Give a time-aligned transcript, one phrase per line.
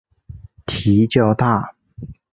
[0.65, 1.75] 蹄较大。